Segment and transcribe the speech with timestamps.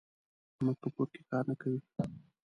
[0.53, 1.79] احمد په کور کې کار نه کوي.